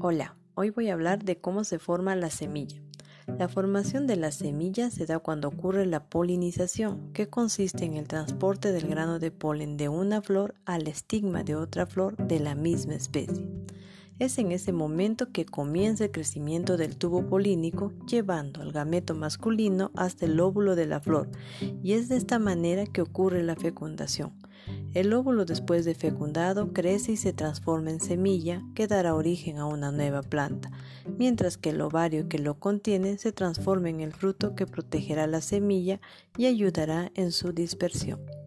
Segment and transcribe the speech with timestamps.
[0.00, 2.80] Hola, hoy voy a hablar de cómo se forma la semilla.
[3.26, 8.06] La formación de la semilla se da cuando ocurre la polinización, que consiste en el
[8.06, 12.54] transporte del grano de polen de una flor al estigma de otra flor de la
[12.54, 13.44] misma especie.
[14.18, 19.92] Es en ese momento que comienza el crecimiento del tubo polínico, llevando al gameto masculino
[19.94, 21.28] hasta el óvulo de la flor,
[21.84, 24.32] y es de esta manera que ocurre la fecundación.
[24.92, 29.66] El óvulo después de fecundado crece y se transforma en semilla que dará origen a
[29.66, 30.72] una nueva planta,
[31.16, 35.42] mientras que el ovario que lo contiene se transforma en el fruto que protegerá la
[35.42, 36.00] semilla
[36.36, 38.37] y ayudará en su dispersión.